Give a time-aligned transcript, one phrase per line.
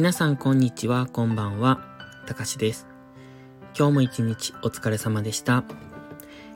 [0.00, 1.78] 皆さんこんにちは、こんばんは。
[2.24, 2.86] たかしです。
[3.78, 5.62] 今日も一日お疲れ様でした。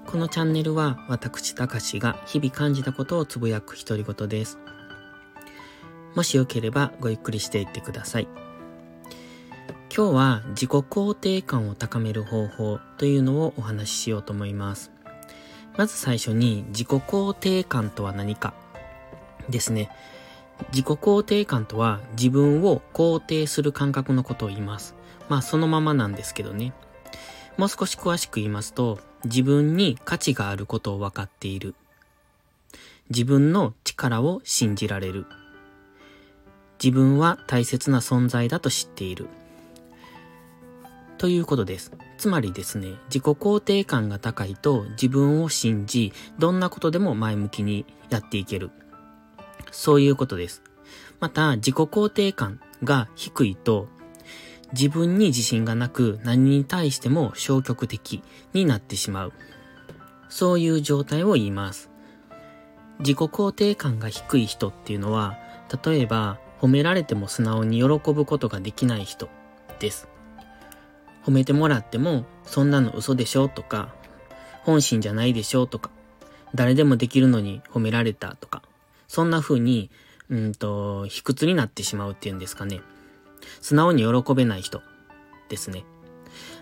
[0.07, 4.57] このチャンネルは私たかしが日々感じたことをつぶやく独り言です。
[6.15, 8.29] もしよければごゆっくりしていってください。
[9.95, 14.91] 今日は自己肯定感を高める方法というのをお話ししようと思います。
[15.77, 18.55] まず最初に自己肯定感とは何か
[19.51, 19.91] ですね。
[20.69, 24.95] 自己肯定感とは自分を肯定する感覚のことを言います。
[25.29, 26.73] まあそのままなんですけどね。
[27.57, 31.75] もう少し詳しく言いますと、自分に価値があることを分かっている。
[33.11, 35.27] 自分の力を信じられる。
[36.83, 39.29] 自分は大切な存在だと知っている。
[41.19, 41.93] ということです。
[42.19, 48.71] つまりですね、自己肯定感が高いと自分を信じ、どんなことでも前向きにやっていける。
[49.75, 50.63] そういうことです。
[51.21, 53.89] また、自己肯定感が低いと、
[54.73, 59.33] 自分に自信がなく何に対しても消極的になってしまう。
[60.29, 61.91] そういう状態を言います。
[63.01, 65.39] 自己肯定感が低い人っていうのは、
[65.85, 69.29] 例えば褒められても素直に喜ぶことができない人
[69.81, 70.09] です。
[71.25, 73.93] 褒めてもらっても、そんなの嘘でしょとか、
[74.63, 75.91] 本心じゃないでしょとか、
[76.55, 78.63] 誰でもできるのに褒められたとか、
[79.15, 79.93] そんな風に、
[80.29, 82.81] うんと、卑屈になってしまうっていうんですかね。
[83.61, 84.83] 素直に喜べない人
[85.49, 85.85] ですね。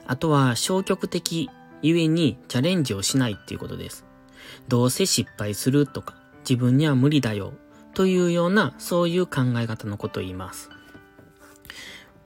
[0.07, 1.49] あとは消極的
[1.81, 4.05] ゆえにチャレンジをしないっていうことです。
[4.69, 6.15] どうせ失敗するとか、
[6.47, 7.55] 自分には無理だよ
[7.95, 10.69] というようなそういう考え方のことを言います。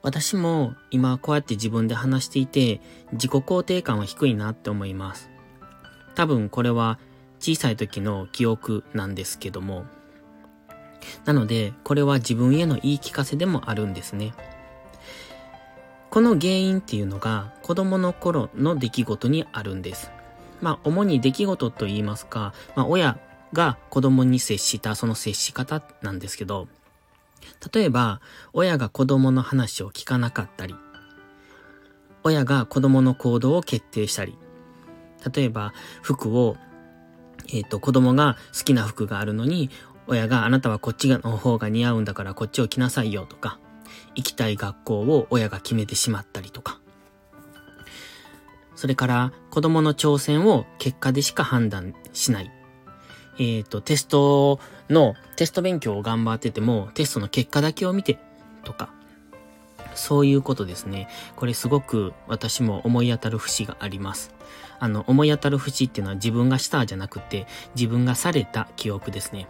[0.01, 2.81] 私も今こうやって自分で話していて
[3.13, 5.29] 自己肯定感は低いなって思います。
[6.15, 6.99] 多分これは
[7.39, 9.85] 小さい時の記憶なんですけども、
[11.27, 14.33] なので、これは自分への言い聞かせでもあるんですね。
[16.09, 20.09] この原因っていうのが子供の頃の出来事にあるんです。
[20.61, 23.19] まあ、主に出来事と言いますか、まあ、親
[23.53, 26.67] が子供に接したその接し方なんですけど、
[27.73, 28.21] 例えば、
[28.53, 30.75] 親が子供の話を聞かなかったり、
[32.23, 34.37] 親が子供の行動を決定したり、
[35.33, 36.57] 例えば、服を、
[37.49, 39.69] えっ、ー、と、子供が好きな服があるのに、
[40.07, 43.59] 親があなたはこっちの方が似合うんだからこっちを着なさいよとか、
[44.15, 46.79] 行きたい学校を親が決めてしまったりとか。
[48.75, 52.51] それから子供の挑戦を結果でしか判断しない。
[53.39, 54.59] えっ、ー、と、テスト
[54.89, 58.19] の、テスト勉強を頑張ってても、テストの結果だけを見て、
[58.63, 58.89] とか。
[59.93, 61.07] そういうことですね。
[61.35, 64.31] これすごく私も思い当たる節があります。
[64.79, 69.47] あの、思い当たる節っていうのは自分がしたじゃなくて、自分がされた記憶ですね。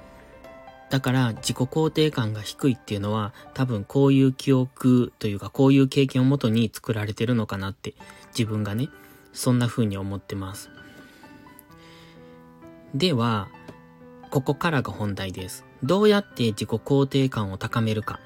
[0.90, 7.94] だから自己肯定感が低いっていうのは多分こういう記憶というかこういう経験をもとに作られてるのかなって
[8.30, 8.90] 自分がね、
[9.34, 10.70] そんな風に思ってます。
[12.94, 13.50] では、
[14.30, 15.66] ここからが本題です。
[15.84, 18.20] どうやって自己肯定感を高めるか。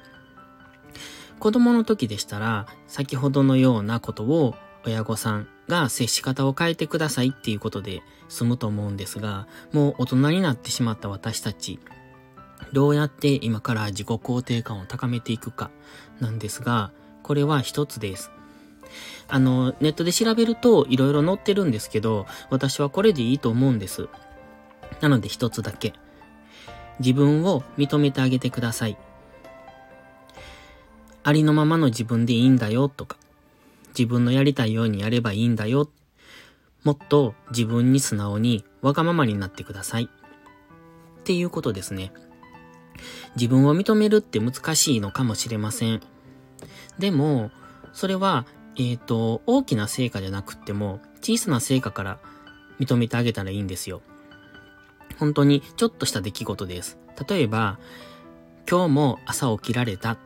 [1.38, 11.78] 子供の時でしたら、先ほどのようなことを親御さんが接し方を変えてくださいっていうことで済むと思うんですが、もう大人になってしまった私たち、
[12.72, 15.70] どうやって今から自己肯定感を高めていくか
[16.20, 16.90] なんですが、
[17.22, 18.30] これは一つです。
[19.28, 24.08] あの、ネットで調べると色々載ってるんですけど、私はこれでいいと思うんです。
[25.00, 25.94] なので一つだけ。
[27.00, 28.96] 自分を認めてあげてください。
[31.24, 33.16] ありのままの自分でいいんだよとか、
[33.96, 35.88] 自分のやりたいようにやればいいんだよ。
[36.84, 40.04] もっと自分に素直にわがままになってください。
[40.04, 42.12] っていうことですね。
[43.36, 46.00] 自分を認めるって難しいのかもしれません。
[46.98, 47.50] でも、
[47.92, 52.18] それは、えっ、ー、と、大きな成果じゃなくっても、小さな成果から
[52.80, 54.02] 認めてあげたらいいんですよ。
[55.18, 56.98] 本当にちょっとした出来事です。
[57.28, 57.78] 例えば、
[58.68, 60.18] 今日も朝起きられたっ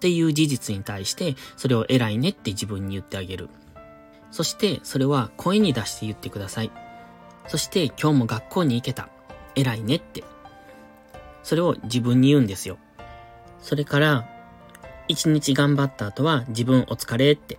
[0.00, 3.48] ていう事実に対して、それを偉いねって自分に言ってあげる。
[4.30, 6.70] そして、それは声に出して言ってください。
[7.46, 9.08] そして、今日も学校に行けた。
[9.54, 10.22] 偉いねって
[11.48, 12.76] それを自分に言うんですよ。
[13.62, 14.28] それから、
[15.08, 17.58] 一日頑張った後は自分お疲れって。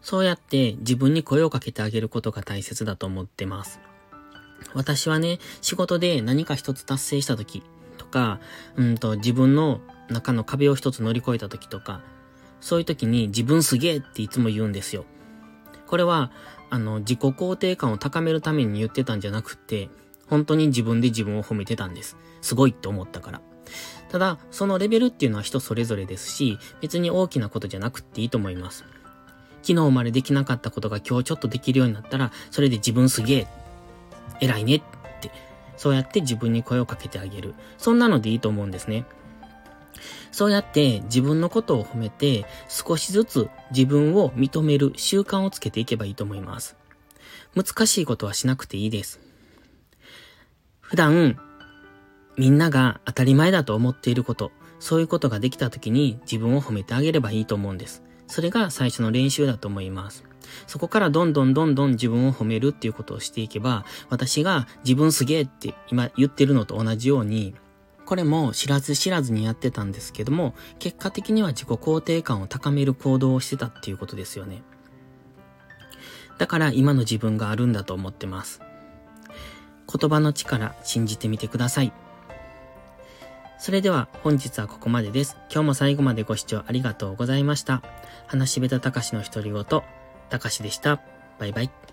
[0.00, 3.80] そうやって自分に声をかけてあげることが大切だと思ってます。
[4.74, 7.64] 私はね、仕事で何か一つ達成した時
[7.98, 8.38] とか、
[8.76, 12.00] うんと自分の中の壁を一つ乗り越えた時とか、
[12.60, 15.04] そういう時に自分すげえっていつも言うんですよ。
[15.88, 16.30] これは、
[16.70, 19.90] あの、自己肯定感を高めるために言ってたんじゃなくて、
[20.32, 22.16] 本当に自分で自分を褒めてたんです。
[22.40, 23.42] すごいって思ったから。
[24.08, 28.86] ただ、そのレベルっていうのは人それぞれですし、別に大きなことじゃなくっていいと思います。
[29.62, 33.46] 昨日までできなかったことが今日ちょっとできるようになったら、それで自分すげえ、
[34.40, 34.82] 偉いねっ
[35.20, 35.30] て、
[35.76, 37.54] そうやって自分に声をかけてあげる。
[37.76, 39.04] そんなのでいいと思うんですね。
[40.30, 46.74] そうやって自分のことを褒めて少しずつ自分を認める習慣をつけていけばいいと思います。
[47.54, 49.31] 難しいことはしなくていいです。
[50.92, 51.38] 普段、
[52.36, 58.02] みんなが当たり前だと思っていること、そういうことができた時に自分を褒めてあげればいいと思うんです。
[58.26, 60.22] それが最初の練習だと思います。
[60.66, 67.54] そこからどんどんどんどん自分を褒めるっていうことをしていけば、私が自分すげえって今言ってるのと同じように、
[68.04, 74.62] これも知らず知らずにやってたんですけども、結果的には自己肯定感を高める行動をしてたっていうことですよね。
[76.36, 78.60] だから今の自分があるんだと思ってます。
[79.86, 81.92] 言葉の力信じてみてください。
[83.58, 85.36] それでは本日はここまでです。
[85.48, 87.82] 今日も最後までご視聴ありがとうございました。
[88.26, 89.64] 話しべたたかしの独り言、
[90.30, 91.00] たかしでした。
[91.38, 91.91] バイバイ。